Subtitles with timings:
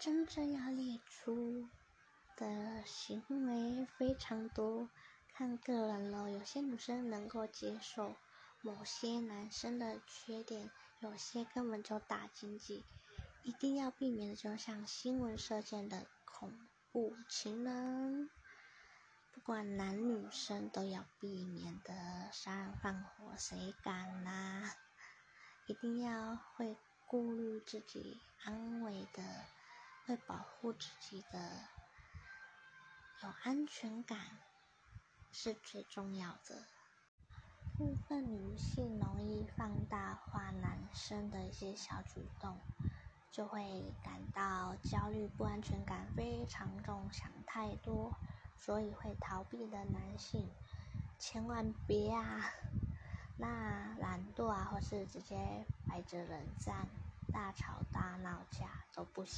[0.00, 1.68] 真正要列出
[2.34, 4.88] 的行为非常多，
[5.34, 6.30] 看个人了。
[6.30, 8.16] 有些女生能够接受
[8.62, 12.82] 某些男生的缺点，有些根本就大禁忌，
[13.42, 16.50] 一定要避免的，就像新闻射箭的恐
[16.90, 18.30] 怖情人，
[19.32, 24.72] 不管男女生都要避免的杀人放火，谁敢呐？
[25.66, 26.74] 一定要会
[27.06, 29.39] 顾虑自己安危的。
[30.10, 31.38] 会保护自己的，
[33.22, 34.18] 有安全感
[35.30, 36.64] 是最重要的。
[37.78, 42.58] 部分女性容易放大化男生的一些小举动，
[43.30, 43.62] 就会
[44.02, 48.12] 感到焦虑、不安全感非常重，想太多，
[48.58, 50.50] 所以会逃避的男性，
[51.20, 52.50] 千万别啊！
[53.38, 56.88] 那懒惰啊，或是直接摆着冷战、
[57.32, 59.28] 大吵大闹架都不行。